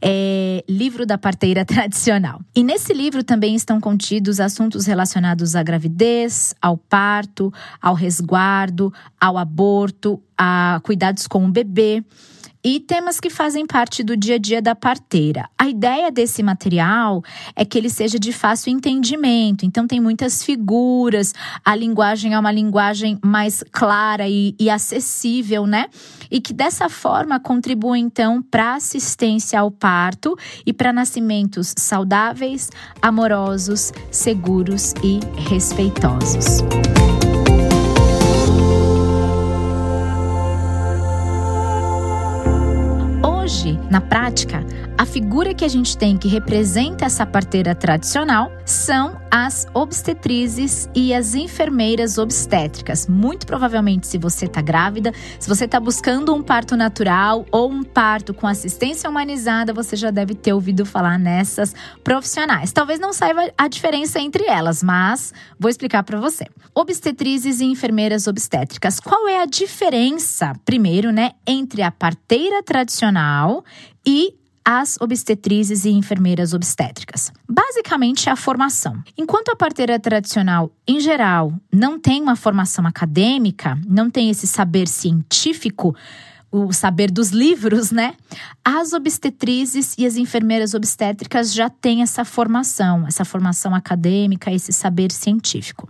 É, 0.00 0.64
livro 0.66 1.04
da 1.04 1.18
parteira 1.18 1.62
tradicional. 1.66 2.40
E 2.56 2.64
nesse 2.64 2.94
livro 2.94 3.22
também 3.22 3.54
estão 3.54 3.78
contidos 3.78 4.40
assuntos 4.40 4.86
relacionados 4.86 5.54
à 5.54 5.62
gravidez, 5.62 6.54
ao 6.60 6.78
parto, 6.78 7.52
ao 7.82 7.94
resguardo, 7.94 8.90
ao 9.20 9.36
aborto, 9.36 10.22
a 10.38 10.80
cuidados 10.82 11.26
com 11.26 11.44
o 11.44 11.52
bebê 11.52 12.02
e 12.62 12.80
temas 12.80 13.18
que 13.18 13.30
fazem 13.30 13.66
parte 13.66 14.02
do 14.02 14.16
dia 14.16 14.34
a 14.34 14.38
dia 14.38 14.60
da 14.60 14.74
parteira. 14.74 15.48
A 15.58 15.68
ideia 15.68 16.10
desse 16.10 16.42
material 16.42 17.22
é 17.56 17.64
que 17.64 17.78
ele 17.78 17.88
seja 17.88 18.18
de 18.18 18.32
fácil 18.32 18.70
entendimento, 18.70 19.64
então 19.64 19.86
tem 19.86 20.00
muitas 20.00 20.42
figuras, 20.42 21.32
a 21.64 21.74
linguagem 21.74 22.34
é 22.34 22.38
uma 22.38 22.52
linguagem 22.52 23.18
mais 23.24 23.64
clara 23.70 24.28
e, 24.28 24.54
e 24.58 24.68
acessível, 24.68 25.66
né? 25.66 25.86
E 26.30 26.40
que 26.40 26.52
dessa 26.52 26.88
forma 26.88 27.40
contribua 27.40 27.98
então 27.98 28.42
para 28.42 28.74
assistência 28.74 29.58
ao 29.58 29.70
parto 29.70 30.36
e 30.64 30.72
para 30.72 30.92
nascimentos 30.92 31.74
saudáveis, 31.76 32.70
amorosos, 33.02 33.92
seguros 34.10 34.94
e 35.02 35.20
respeitosos. 35.48 36.62
Hoje, 43.50 43.76
na 43.90 44.00
prática, 44.00 44.64
a 44.96 45.04
figura 45.04 45.52
que 45.52 45.64
a 45.64 45.68
gente 45.68 45.98
tem 45.98 46.16
que 46.16 46.28
representa 46.28 47.04
essa 47.04 47.26
parteira 47.26 47.74
tradicional 47.74 48.48
são 48.64 49.20
as 49.28 49.66
obstetrizes 49.74 50.88
e 50.94 51.12
as 51.12 51.34
enfermeiras 51.34 52.16
obstétricas. 52.16 53.08
Muito 53.08 53.48
provavelmente, 53.48 54.06
se 54.06 54.18
você 54.18 54.44
está 54.44 54.60
grávida, 54.60 55.12
se 55.40 55.48
você 55.48 55.64
está 55.64 55.80
buscando 55.80 56.32
um 56.32 56.44
parto 56.44 56.76
natural 56.76 57.44
ou 57.50 57.72
um 57.72 57.82
parto 57.82 58.32
com 58.32 58.46
assistência 58.46 59.10
humanizada, 59.10 59.72
você 59.72 59.96
já 59.96 60.12
deve 60.12 60.36
ter 60.36 60.52
ouvido 60.52 60.86
falar 60.86 61.18
nessas 61.18 61.74
profissionais. 62.04 62.70
Talvez 62.70 63.00
não 63.00 63.12
saiba 63.12 63.50
a 63.58 63.66
diferença 63.66 64.20
entre 64.20 64.44
elas, 64.44 64.80
mas 64.80 65.34
vou 65.58 65.68
explicar 65.68 66.04
para 66.04 66.20
você. 66.20 66.44
Obstetrizes 66.72 67.60
e 67.60 67.64
enfermeiras 67.64 68.28
obstétricas. 68.28 69.00
Qual 69.00 69.26
é 69.26 69.42
a 69.42 69.46
diferença, 69.46 70.52
primeiro, 70.64 71.10
né, 71.10 71.32
entre 71.44 71.82
a 71.82 71.90
parteira 71.90 72.62
tradicional 72.62 73.39
e 74.06 74.34
as 74.64 74.96
obstetrizes 75.00 75.84
e 75.84 75.90
enfermeiras 75.90 76.52
obstétricas. 76.52 77.32
Basicamente, 77.48 78.28
é 78.28 78.32
a 78.32 78.36
formação. 78.36 79.02
Enquanto 79.16 79.48
a 79.50 79.56
parteira 79.56 79.98
tradicional, 79.98 80.70
em 80.86 81.00
geral, 81.00 81.52
não 81.72 81.98
tem 81.98 82.22
uma 82.22 82.36
formação 82.36 82.86
acadêmica, 82.86 83.78
não 83.86 84.10
tem 84.10 84.30
esse 84.30 84.46
saber 84.46 84.86
científico, 84.86 85.96
o 86.52 86.72
saber 86.72 87.10
dos 87.10 87.30
livros, 87.30 87.90
né? 87.90 88.14
As 88.64 88.92
obstetrizes 88.92 89.94
e 89.96 90.04
as 90.04 90.16
enfermeiras 90.16 90.74
obstétricas 90.74 91.52
já 91.54 91.70
têm 91.70 92.02
essa 92.02 92.24
formação, 92.24 93.06
essa 93.06 93.24
formação 93.24 93.74
acadêmica, 93.74 94.52
esse 94.52 94.72
saber 94.72 95.12
científico. 95.12 95.88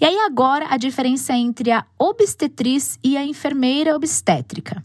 E 0.00 0.04
aí 0.04 0.18
agora 0.20 0.66
a 0.70 0.78
diferença 0.78 1.34
entre 1.34 1.70
a 1.70 1.84
obstetriz 1.98 2.98
e 3.04 3.16
a 3.18 3.24
enfermeira 3.24 3.94
obstétrica. 3.94 4.82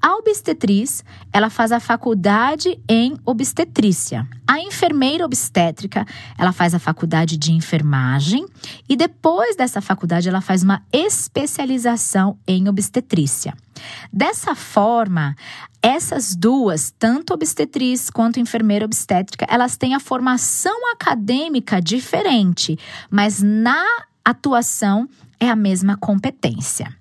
A 0.00 0.14
obstetriz, 0.14 1.04
ela 1.32 1.50
faz 1.50 1.72
a 1.72 1.80
faculdade 1.80 2.80
em 2.88 3.16
obstetrícia. 3.24 4.26
A 4.46 4.60
enfermeira 4.60 5.24
obstétrica, 5.24 6.06
ela 6.38 6.52
faz 6.52 6.72
a 6.72 6.78
faculdade 6.78 7.36
de 7.36 7.52
enfermagem 7.52 8.46
e 8.88 8.96
depois 8.96 9.56
dessa 9.56 9.80
faculdade 9.80 10.28
ela 10.28 10.40
faz 10.40 10.62
uma 10.62 10.82
especialização 10.92 12.38
em 12.46 12.68
obstetrícia. 12.68 13.54
Dessa 14.12 14.54
forma, 14.54 15.34
essas 15.82 16.34
duas, 16.34 16.94
tanto 16.96 17.34
obstetriz 17.34 18.08
quanto 18.08 18.40
enfermeira 18.40 18.84
obstétrica, 18.84 19.46
elas 19.48 19.76
têm 19.76 19.94
a 19.94 20.00
formação 20.00 20.92
acadêmica 20.92 21.80
diferente, 21.80 22.78
mas 23.10 23.42
na 23.42 23.84
atuação 24.24 25.08
é 25.40 25.48
a 25.48 25.56
mesma 25.56 25.96
competência. 25.96 26.97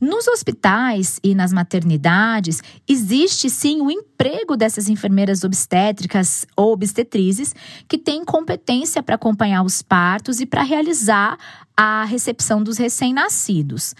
Nos 0.00 0.26
hospitais 0.28 1.18
e 1.22 1.34
nas 1.34 1.52
maternidades, 1.52 2.62
existe 2.88 3.48
sim 3.48 3.80
o 3.80 3.90
emprego 3.90 4.56
dessas 4.56 4.88
enfermeiras 4.88 5.44
obstétricas 5.44 6.46
ou 6.56 6.72
obstetrizes 6.72 7.54
que 7.88 7.98
têm 7.98 8.24
competência 8.24 9.02
para 9.02 9.14
acompanhar 9.14 9.62
os 9.62 9.82
partos 9.82 10.40
e 10.40 10.46
para 10.46 10.62
realizar 10.62 11.38
a 11.76 12.04
recepção 12.04 12.62
dos 12.62 12.78
recém-nascidos. 12.78 13.94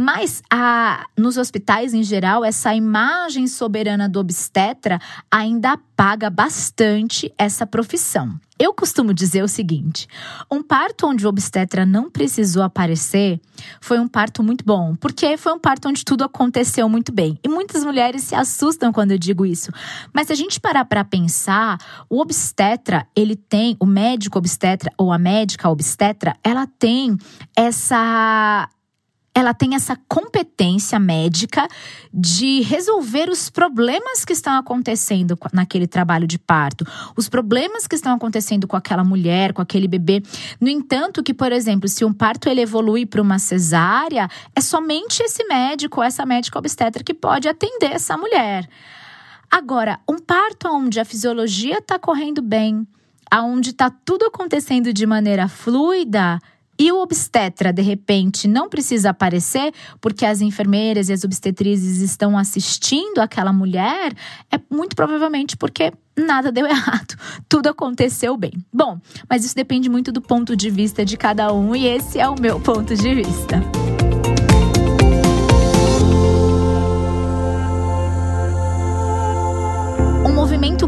Mas 0.00 0.44
a, 0.48 1.06
nos 1.18 1.36
hospitais 1.36 1.92
em 1.92 2.04
geral, 2.04 2.44
essa 2.44 2.72
imagem 2.72 3.48
soberana 3.48 4.08
do 4.08 4.20
obstetra 4.20 5.00
ainda 5.28 5.72
apaga 5.72 6.30
bastante 6.30 7.34
essa 7.36 7.66
profissão. 7.66 8.38
Eu 8.56 8.72
costumo 8.72 9.12
dizer 9.12 9.42
o 9.42 9.48
seguinte: 9.48 10.06
um 10.48 10.62
parto 10.62 11.08
onde 11.08 11.26
o 11.26 11.28
obstetra 11.28 11.84
não 11.84 12.08
precisou 12.08 12.62
aparecer 12.62 13.40
foi 13.80 13.98
um 13.98 14.06
parto 14.06 14.40
muito 14.40 14.64
bom, 14.64 14.94
porque 14.94 15.36
foi 15.36 15.52
um 15.52 15.58
parto 15.58 15.88
onde 15.88 16.04
tudo 16.04 16.22
aconteceu 16.22 16.88
muito 16.88 17.10
bem. 17.10 17.36
E 17.42 17.48
muitas 17.48 17.84
mulheres 17.84 18.22
se 18.22 18.36
assustam 18.36 18.92
quando 18.92 19.10
eu 19.10 19.18
digo 19.18 19.44
isso. 19.44 19.72
Mas 20.12 20.28
se 20.28 20.32
a 20.32 20.36
gente 20.36 20.60
parar 20.60 20.84
para 20.84 21.04
pensar, 21.04 21.76
o 22.08 22.20
obstetra, 22.20 23.04
ele 23.16 23.34
tem, 23.34 23.76
o 23.80 23.86
médico 23.86 24.38
obstetra 24.38 24.92
ou 24.96 25.12
a 25.12 25.18
médica 25.18 25.68
obstetra, 25.68 26.36
ela 26.44 26.68
tem 26.78 27.16
essa 27.56 28.68
ela 29.38 29.54
tem 29.54 29.76
essa 29.76 29.96
competência 30.08 30.98
médica 30.98 31.68
de 32.12 32.60
resolver 32.62 33.30
os 33.30 33.48
problemas 33.48 34.24
que 34.24 34.32
estão 34.32 34.54
acontecendo 34.58 35.38
naquele 35.52 35.86
trabalho 35.86 36.26
de 36.26 36.38
parto, 36.38 36.84
os 37.16 37.28
problemas 37.28 37.86
que 37.86 37.94
estão 37.94 38.14
acontecendo 38.14 38.66
com 38.66 38.76
aquela 38.76 39.04
mulher, 39.04 39.52
com 39.52 39.62
aquele 39.62 39.86
bebê. 39.86 40.22
No 40.60 40.68
entanto, 40.68 41.22
que, 41.22 41.32
por 41.32 41.52
exemplo, 41.52 41.88
se 41.88 42.04
um 42.04 42.12
parto 42.12 42.48
ele 42.48 42.62
evolui 42.62 43.06
para 43.06 43.22
uma 43.22 43.38
cesárea, 43.38 44.28
é 44.56 44.60
somente 44.60 45.22
esse 45.22 45.44
médico, 45.44 46.02
essa 46.02 46.26
médica 46.26 46.58
obstetra 46.58 47.04
que 47.04 47.14
pode 47.14 47.48
atender 47.48 47.92
essa 47.92 48.16
mulher. 48.16 48.68
Agora, 49.48 50.00
um 50.08 50.18
parto 50.18 50.66
onde 50.68 50.98
a 50.98 51.04
fisiologia 51.04 51.78
está 51.78 51.96
correndo 51.96 52.42
bem, 52.42 52.84
aonde 53.30 53.70
está 53.70 53.88
tudo 53.88 54.26
acontecendo 54.26 54.92
de 54.92 55.06
maneira 55.06 55.46
fluida, 55.46 56.40
e 56.78 56.92
o 56.92 57.00
obstetra, 57.00 57.72
de 57.72 57.82
repente, 57.82 58.46
não 58.46 58.68
precisa 58.68 59.10
aparecer 59.10 59.72
porque 60.00 60.24
as 60.24 60.40
enfermeiras 60.40 61.08
e 61.08 61.12
as 61.12 61.24
obstetrizes 61.24 62.00
estão 62.00 62.38
assistindo 62.38 63.18
aquela 63.18 63.52
mulher, 63.52 64.14
é 64.52 64.60
muito 64.70 64.94
provavelmente 64.94 65.56
porque 65.56 65.92
nada 66.16 66.52
deu 66.52 66.66
errado, 66.68 67.16
tudo 67.48 67.68
aconteceu 67.68 68.36
bem. 68.36 68.52
Bom, 68.72 69.00
mas 69.28 69.44
isso 69.44 69.54
depende 69.54 69.88
muito 69.88 70.12
do 70.12 70.20
ponto 70.20 70.54
de 70.54 70.70
vista 70.70 71.04
de 71.04 71.16
cada 71.16 71.52
um 71.52 71.74
e 71.74 71.86
esse 71.86 72.20
é 72.20 72.28
o 72.28 72.40
meu 72.40 72.60
ponto 72.60 72.94
de 72.94 73.14
vista. 73.14 73.60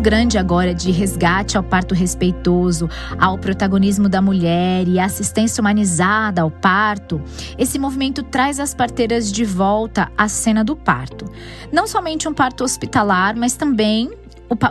Grande 0.00 0.38
agora 0.38 0.75
de 0.75 0.90
resgate 0.90 1.59
ao 1.59 1.62
parto 1.62 1.95
respeitoso, 1.95 2.88
ao 3.19 3.37
protagonismo 3.37 4.09
da 4.09 4.23
mulher 4.23 4.88
e 4.88 4.99
assistência 4.99 5.61
humanizada 5.61 6.40
ao 6.40 6.50
parto, 6.50 7.21
esse 7.59 7.78
movimento 7.78 8.23
traz 8.23 8.59
as 8.59 8.75
parteiras 8.75 9.30
de 9.30 9.45
volta 9.45 10.11
à 10.16 10.26
cena 10.26 10.64
do 10.64 10.75
parto. 10.75 11.30
Não 11.71 11.87
somente 11.87 12.26
um 12.26 12.33
parto 12.33 12.64
hospitalar, 12.64 13.37
mas 13.37 13.54
também 13.54 14.11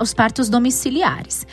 os 0.01 0.13
partos 0.13 0.49
domiciliares. 0.49 1.45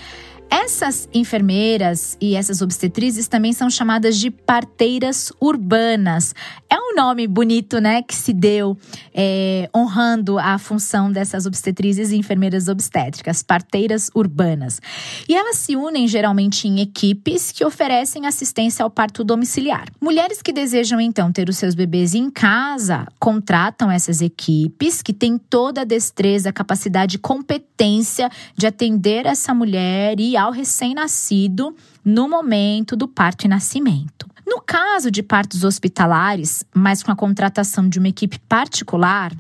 Essas 0.51 1.09
enfermeiras 1.13 2.17
e 2.21 2.35
essas 2.35 2.63
obstetrizes 2.63 3.29
também 3.29 3.53
são 3.53 3.69
chamadas 3.69 4.17
de 4.17 4.31
parteiras 4.31 5.33
urbanas. 5.41 6.35
É 6.71 6.77
um 6.79 6.95
nome 6.95 7.27
bonito, 7.27 7.81
né, 7.81 8.03
que 8.03 8.15
se 8.15 8.33
deu 8.33 8.77
é, 9.15 9.69
honrando 9.75 10.39
a 10.39 10.59
função 10.59 11.11
dessas 11.11 11.47
obstetrizes 11.47 12.11
e 12.11 12.17
enfermeiras 12.17 12.69
obstétricas, 12.69 13.43
parteiras 13.43 14.11
urbanas. 14.15 14.81
E 15.29 15.35
elas 15.35 15.57
se 15.57 15.77
unem 15.77 16.07
geralmente 16.07 16.69
em 16.69 16.81
equipes 16.81 17.51
que 17.51 17.65
oferecem 17.65 18.27
assistência 18.27 18.83
ao 18.83 18.91
parto 18.91 19.25
domiciliar. 19.25 19.87
Mulheres 20.01 20.43
que 20.43 20.53
desejam 20.53 21.01
então 21.01 21.33
ter 21.33 21.49
os 21.49 21.57
seus 21.57 21.75
bebês 21.75 22.15
em 22.15 22.31
casa 22.31 23.07
contratam 23.19 23.91
essas 23.91 24.21
equipes 24.21 25.03
que 25.03 25.13
têm 25.13 25.39
toda 25.39 25.83
a 25.83 25.85
destreza, 25.85 26.53
capacidade 26.53 27.17
e 27.17 27.19
competência 27.19 28.31
de 28.57 28.67
atender 28.67 29.27
essa 29.27 29.55
mulher 29.55 30.19
e 30.21 30.36
ao 30.37 30.51
recém-nascido 30.51 31.75
no 32.05 32.29
momento 32.29 32.95
do 32.95 33.09
parto 33.09 33.45
e 33.45 33.49
nascimento. 33.49 34.27
No 34.47 34.61
caso 34.61 35.11
de 35.11 35.23
partos 35.23 35.65
hospitalares, 35.65 36.65
mas 36.73 37.03
com 37.03 37.11
a 37.11 37.17
contratação 37.17 37.89
de 37.89 37.99
uma 37.99 38.09
equipe 38.09 38.39
particular, 38.39 39.33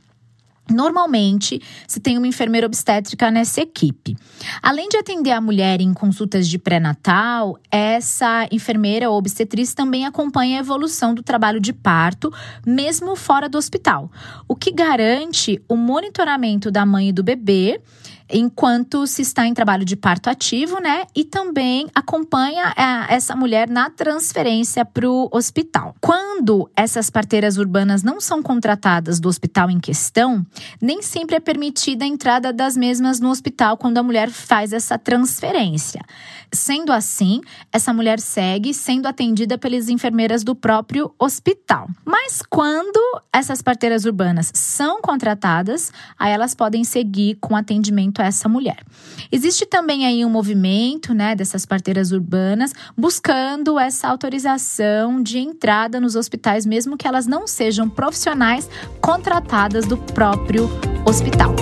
Normalmente, 0.68 1.62
se 1.86 2.00
tem 2.00 2.18
uma 2.18 2.26
enfermeira 2.26 2.66
obstétrica 2.66 3.30
nessa 3.30 3.60
equipe. 3.60 4.16
Além 4.60 4.88
de 4.88 4.96
atender 4.96 5.30
a 5.30 5.40
mulher 5.40 5.80
em 5.80 5.94
consultas 5.94 6.48
de 6.48 6.58
pré-natal, 6.58 7.56
essa 7.70 8.48
enfermeira 8.50 9.08
ou 9.08 9.16
obstetriz 9.16 9.74
também 9.74 10.04
acompanha 10.04 10.58
a 10.58 10.60
evolução 10.60 11.14
do 11.14 11.22
trabalho 11.22 11.60
de 11.60 11.72
parto, 11.72 12.32
mesmo 12.66 13.14
fora 13.14 13.48
do 13.48 13.56
hospital, 13.56 14.10
o 14.48 14.56
que 14.56 14.72
garante 14.72 15.62
o 15.68 15.76
monitoramento 15.76 16.68
da 16.68 16.84
mãe 16.84 17.10
e 17.10 17.12
do 17.12 17.22
bebê 17.22 17.80
enquanto 18.30 19.06
se 19.06 19.22
está 19.22 19.46
em 19.46 19.54
trabalho 19.54 19.84
de 19.84 19.96
parto 19.96 20.28
ativo, 20.28 20.80
né? 20.80 21.04
E 21.14 21.24
também 21.24 21.88
acompanha 21.94 22.72
a, 22.76 23.06
é, 23.10 23.14
essa 23.14 23.36
mulher 23.36 23.68
na 23.68 23.90
transferência 23.90 24.84
para 24.84 25.08
o 25.08 25.28
hospital. 25.32 25.94
Quando 26.00 26.70
essas 26.76 27.10
parteiras 27.10 27.56
urbanas 27.56 28.02
não 28.02 28.20
são 28.20 28.42
contratadas 28.42 29.20
do 29.20 29.28
hospital 29.28 29.70
em 29.70 29.80
questão, 29.80 30.44
nem 30.80 31.02
sempre 31.02 31.36
é 31.36 31.40
permitida 31.40 32.04
a 32.04 32.08
entrada 32.08 32.52
das 32.52 32.76
mesmas 32.76 33.20
no 33.20 33.30
hospital 33.30 33.76
quando 33.76 33.98
a 33.98 34.02
mulher 34.02 34.30
faz 34.30 34.72
essa 34.72 34.98
transferência. 34.98 36.00
Sendo 36.52 36.92
assim, 36.92 37.40
essa 37.72 37.92
mulher 37.92 38.20
segue 38.20 38.72
sendo 38.72 39.06
atendida 39.06 39.58
pelas 39.58 39.88
enfermeiras 39.88 40.44
do 40.44 40.54
próprio 40.54 41.12
hospital. 41.18 41.88
Mas 42.04 42.42
quando 42.48 43.00
essas 43.32 43.60
parteiras 43.60 44.04
urbanas 44.04 44.50
são 44.54 45.00
contratadas, 45.00 45.92
aí 46.18 46.32
elas 46.32 46.54
podem 46.54 46.84
seguir 46.84 47.36
com 47.40 47.56
atendimento 47.56 48.15
quanto 48.16 48.22
essa 48.22 48.48
mulher. 48.48 48.78
Existe 49.30 49.66
também 49.66 50.06
aí 50.06 50.24
um 50.24 50.30
movimento, 50.30 51.12
né, 51.12 51.34
dessas 51.34 51.66
parteiras 51.66 52.12
urbanas 52.12 52.72
buscando 52.96 53.78
essa 53.78 54.08
autorização 54.08 55.22
de 55.22 55.38
entrada 55.38 56.00
nos 56.00 56.16
hospitais, 56.16 56.64
mesmo 56.64 56.96
que 56.96 57.06
elas 57.06 57.26
não 57.26 57.46
sejam 57.46 57.88
profissionais 57.88 58.68
contratadas 59.00 59.86
do 59.86 59.98
próprio 59.98 60.70
hospital. 61.04 61.54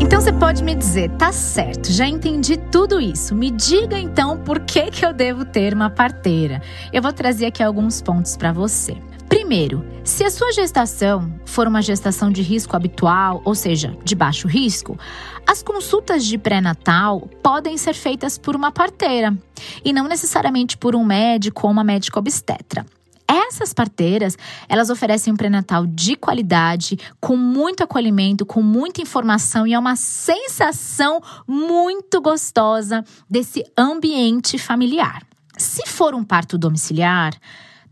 Então 0.00 0.20
você 0.20 0.32
pode 0.32 0.62
me 0.62 0.74
dizer, 0.74 1.10
tá 1.12 1.32
certo, 1.32 1.90
já 1.90 2.06
entendi 2.06 2.56
tudo 2.70 3.00
isso. 3.00 3.34
Me 3.34 3.50
diga 3.50 3.98
então 3.98 4.38
por 4.38 4.60
que, 4.60 4.90
que 4.90 5.04
eu 5.04 5.12
devo 5.12 5.44
ter 5.44 5.74
uma 5.74 5.90
parteira. 5.90 6.62
Eu 6.92 7.02
vou 7.02 7.12
trazer 7.12 7.46
aqui 7.46 7.62
alguns 7.62 8.00
pontos 8.00 8.36
para 8.36 8.52
você. 8.52 8.96
Primeiro, 9.34 9.84
se 10.04 10.22
a 10.22 10.30
sua 10.30 10.52
gestação 10.52 11.40
for 11.44 11.66
uma 11.66 11.82
gestação 11.82 12.30
de 12.30 12.40
risco 12.40 12.76
habitual, 12.76 13.42
ou 13.44 13.52
seja, 13.52 13.98
de 14.04 14.14
baixo 14.14 14.46
risco, 14.46 14.96
as 15.44 15.60
consultas 15.60 16.24
de 16.24 16.38
pré-natal 16.38 17.28
podem 17.42 17.76
ser 17.76 17.94
feitas 17.94 18.38
por 18.38 18.54
uma 18.54 18.70
parteira 18.70 19.36
e 19.84 19.92
não 19.92 20.06
necessariamente 20.06 20.76
por 20.76 20.94
um 20.94 21.04
médico 21.04 21.66
ou 21.66 21.72
uma 21.72 21.82
médica 21.82 22.20
obstetra. 22.20 22.86
Essas 23.26 23.72
parteiras, 23.72 24.38
elas 24.68 24.88
oferecem 24.88 25.32
um 25.32 25.36
pré-natal 25.36 25.84
de 25.84 26.14
qualidade, 26.14 26.96
com 27.20 27.36
muito 27.36 27.82
acolhimento, 27.82 28.46
com 28.46 28.62
muita 28.62 29.02
informação 29.02 29.66
e 29.66 29.74
é 29.74 29.78
uma 29.78 29.96
sensação 29.96 31.20
muito 31.44 32.20
gostosa 32.20 33.02
desse 33.28 33.64
ambiente 33.76 34.58
familiar. 34.58 35.26
Se 35.58 35.82
for 35.88 36.14
um 36.14 36.22
parto 36.22 36.56
domiciliar, 36.56 37.32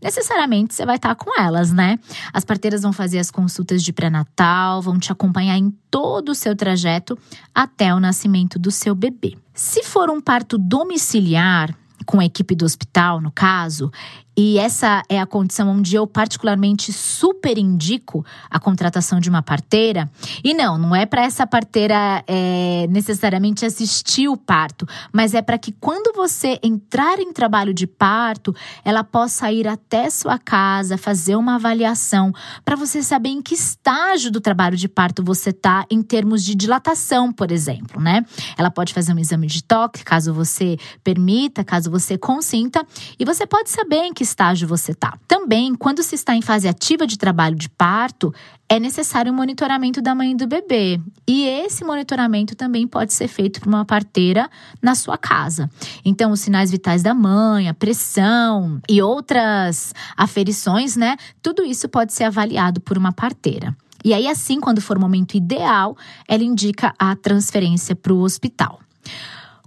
necessariamente 0.03 0.75
você 0.75 0.85
vai 0.85 0.97
estar 0.97 1.15
com 1.15 1.31
elas, 1.39 1.71
né? 1.71 1.97
As 2.31 2.43
parteiras 2.43 2.81
vão 2.81 2.93
fazer 2.93 3.19
as 3.19 3.31
consultas 3.31 3.81
de 3.81 3.93
pré-natal, 3.93 4.81
vão 4.81 4.99
te 4.99 5.11
acompanhar 5.11 5.57
em 5.57 5.71
todo 5.89 6.29
o 6.29 6.35
seu 6.35 6.55
trajeto 6.55 7.17
até 7.55 7.93
o 7.93 7.99
nascimento 7.99 8.59
do 8.59 8.69
seu 8.69 8.93
bebê. 8.93 9.37
Se 9.53 9.83
for 9.83 10.09
um 10.09 10.19
parto 10.19 10.57
domiciliar, 10.57 11.75
com 12.05 12.19
a 12.19 12.25
equipe 12.25 12.55
do 12.55 12.65
hospital, 12.65 13.21
no 13.21 13.31
caso, 13.31 13.91
e 14.35 14.57
essa 14.57 15.03
é 15.07 15.19
a 15.19 15.25
condição 15.25 15.69
onde 15.69 15.95
eu 15.95 16.07
particularmente 16.07 16.91
super 16.91 17.57
indico 17.57 18.25
a 18.49 18.59
contratação 18.59 19.19
de 19.19 19.29
uma 19.29 19.41
parteira. 19.43 20.09
E 20.43 20.53
não, 20.53 20.77
não 20.77 20.95
é 20.95 21.05
para 21.05 21.23
essa 21.23 21.45
parteira 21.45 22.23
é, 22.25 22.87
necessariamente 22.89 23.65
assistir 23.65 24.27
o 24.27 24.35
parto, 24.35 24.87
mas 25.11 25.33
é 25.33 25.41
para 25.41 25.57
que 25.57 25.71
quando 25.71 26.15
você 26.15 26.59
entrar 26.63 27.19
em 27.19 27.31
trabalho 27.31 27.73
de 27.73 27.85
parto, 27.85 28.55
ela 28.83 29.03
possa 29.03 29.51
ir 29.51 29.67
até 29.67 30.09
sua 30.09 30.39
casa, 30.39 30.97
fazer 30.97 31.35
uma 31.35 31.55
avaliação 31.55 32.33
para 32.65 32.75
você 32.75 33.03
saber 33.03 33.29
em 33.29 33.41
que 33.41 33.53
estágio 33.53 34.31
do 34.31 34.41
trabalho 34.41 34.75
de 34.75 34.87
parto 34.87 35.23
você 35.23 35.51
está 35.51 35.85
em 35.89 36.01
termos 36.01 36.43
de 36.43 36.55
dilatação, 36.55 37.31
por 37.31 37.51
exemplo, 37.51 38.01
né? 38.01 38.25
Ela 38.57 38.71
pode 38.71 38.93
fazer 38.93 39.13
um 39.13 39.19
exame 39.19 39.47
de 39.47 39.63
toque, 39.63 40.03
caso 40.03 40.33
você 40.33 40.77
permita, 41.03 41.63
caso 41.63 41.91
você 41.91 42.17
consinta, 42.17 42.85
e 43.19 43.25
você 43.25 43.45
pode 43.45 43.69
saber 43.69 44.05
em 44.05 44.13
que 44.13 44.22
que 44.23 44.25
estágio 44.25 44.67
você 44.67 44.93
está. 44.93 45.17
Também, 45.27 45.75
quando 45.75 46.01
se 46.01 46.15
está 46.15 46.33
em 46.33 46.41
fase 46.41 46.65
ativa 46.65 47.05
de 47.05 47.17
trabalho 47.17 47.55
de 47.55 47.69
parto, 47.69 48.33
é 48.69 48.79
necessário 48.79 49.31
o 49.31 49.35
um 49.35 49.37
monitoramento 49.37 50.01
da 50.01 50.15
mãe 50.15 50.31
e 50.31 50.35
do 50.35 50.47
bebê. 50.47 50.99
E 51.27 51.45
esse 51.45 51.83
monitoramento 51.83 52.55
também 52.55 52.87
pode 52.87 53.13
ser 53.13 53.27
feito 53.27 53.59
por 53.59 53.67
uma 53.67 53.83
parteira 53.83 54.49
na 54.81 54.95
sua 54.95 55.17
casa. 55.17 55.69
Então, 56.05 56.31
os 56.31 56.39
sinais 56.39 56.71
vitais 56.71 57.03
da 57.03 57.13
mãe, 57.13 57.67
a 57.67 57.73
pressão 57.73 58.79
e 58.89 59.01
outras 59.01 59.93
aferições, 60.15 60.95
né? 60.95 61.17
Tudo 61.41 61.63
isso 61.63 61.89
pode 61.89 62.13
ser 62.13 62.23
avaliado 62.23 62.79
por 62.79 62.97
uma 62.97 63.11
parteira. 63.11 63.75
E 64.05 64.13
aí, 64.13 64.27
assim, 64.27 64.61
quando 64.61 64.81
for 64.81 64.97
o 64.97 65.01
momento 65.01 65.35
ideal, 65.35 65.97
ela 66.27 66.43
indica 66.43 66.93
a 66.97 67.13
transferência 67.15 67.93
para 67.93 68.13
o 68.13 68.21
hospital. 68.21 68.79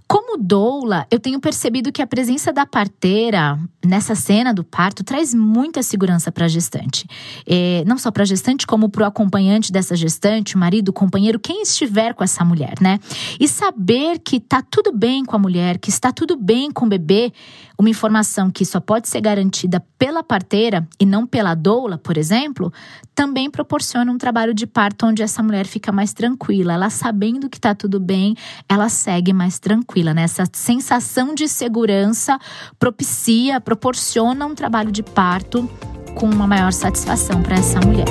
Como 0.07 0.37
doula, 0.37 1.05
eu 1.11 1.19
tenho 1.19 1.37
percebido 1.39 1.91
que 1.91 2.01
a 2.01 2.07
presença 2.07 2.53
da 2.53 2.65
parteira 2.65 3.59
nessa 3.85 4.15
cena 4.15 4.53
do 4.53 4.63
parto 4.63 5.03
traz 5.03 5.33
muita 5.33 5.83
segurança 5.83 6.31
para 6.31 6.45
a 6.45 6.47
gestante. 6.47 7.05
É, 7.45 7.83
não 7.85 7.97
só 7.97 8.09
para 8.09 8.23
a 8.23 8.25
gestante, 8.25 8.65
como 8.65 8.87
para 8.87 9.03
o 9.03 9.05
acompanhante 9.05 9.69
dessa 9.69 9.97
gestante, 9.97 10.55
o 10.55 10.59
marido, 10.59 10.89
o 10.89 10.93
companheiro, 10.93 11.39
quem 11.39 11.61
estiver 11.61 12.13
com 12.13 12.23
essa 12.23 12.45
mulher, 12.45 12.75
né? 12.79 12.99
E 13.37 13.49
saber 13.49 14.19
que 14.19 14.39
tá 14.39 14.61
tudo 14.61 14.93
bem 14.93 15.25
com 15.25 15.35
a 15.35 15.39
mulher, 15.39 15.77
que 15.77 15.89
está 15.89 16.11
tudo 16.11 16.37
bem 16.37 16.71
com 16.71 16.85
o 16.85 16.89
bebê, 16.89 17.33
uma 17.77 17.89
informação 17.89 18.49
que 18.49 18.65
só 18.65 18.79
pode 18.79 19.07
ser 19.07 19.21
garantida 19.21 19.83
pela 19.99 20.23
parteira 20.23 20.87
e 20.99 21.05
não 21.05 21.27
pela 21.27 21.53
doula, 21.53 21.97
por 21.97 22.17
exemplo, 22.17 22.71
também 23.13 23.49
proporciona 23.49 24.11
um 24.11 24.17
trabalho 24.17 24.53
de 24.53 24.65
parto 24.65 25.05
onde 25.05 25.21
essa 25.21 25.43
mulher 25.43 25.65
fica 25.65 25.91
mais 25.91 26.13
tranquila. 26.13 26.73
Ela 26.73 26.89
sabendo 26.89 27.49
que 27.49 27.59
tá 27.59 27.75
tudo 27.75 27.99
bem, 27.99 28.35
ela 28.69 28.89
segue 28.89 29.33
mais 29.33 29.59
tranquila, 29.97 30.13
né? 30.13 30.23
Essa 30.23 30.43
sensação 30.53 31.33
de 31.33 31.47
segurança 31.47 32.37
propicia, 32.77 33.59
proporciona 33.59 34.45
um 34.45 34.53
trabalho 34.53 34.91
de 34.91 35.01
parto 35.01 35.67
com 36.15 36.27
uma 36.29 36.47
maior 36.47 36.71
satisfação 36.71 37.41
para 37.41 37.55
essa 37.55 37.79
mulher. 37.79 38.05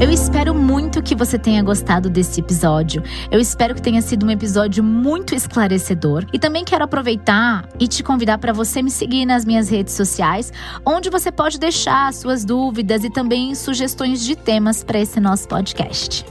Eu 0.00 0.10
espero 0.10 0.54
muito 0.54 1.02
que 1.02 1.14
você 1.14 1.38
tenha 1.38 1.62
gostado 1.62 2.08
desse 2.08 2.40
episódio. 2.40 3.02
Eu 3.30 3.38
espero 3.38 3.74
que 3.74 3.82
tenha 3.82 4.00
sido 4.00 4.24
um 4.24 4.30
episódio 4.30 4.82
muito 4.82 5.34
esclarecedor. 5.34 6.24
E 6.32 6.38
também 6.38 6.64
quero 6.64 6.84
aproveitar 6.84 7.68
e 7.78 7.86
te 7.86 8.02
convidar 8.02 8.38
para 8.38 8.50
você 8.50 8.80
me 8.80 8.90
seguir 8.90 9.26
nas 9.26 9.44
minhas 9.44 9.68
redes 9.68 9.92
sociais, 9.92 10.50
onde 10.86 11.10
você 11.10 11.30
pode 11.30 11.58
deixar 11.58 12.10
suas 12.14 12.46
dúvidas 12.46 13.04
e 13.04 13.10
também 13.10 13.54
sugestões 13.54 14.24
de 14.24 14.34
temas 14.34 14.82
para 14.82 14.98
esse 14.98 15.20
nosso 15.20 15.46
podcast. 15.46 16.24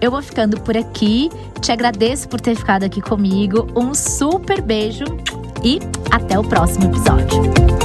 Eu 0.00 0.10
vou 0.10 0.22
ficando 0.22 0.58
por 0.62 0.74
aqui. 0.74 1.28
Te 1.60 1.72
agradeço 1.72 2.26
por 2.26 2.40
ter 2.40 2.56
ficado 2.56 2.84
aqui 2.84 3.02
comigo. 3.02 3.68
Um 3.76 3.92
super 3.92 4.62
beijo 4.62 5.04
e 5.62 5.78
até 6.10 6.38
o 6.38 6.42
próximo 6.42 6.86
episódio. 6.86 7.83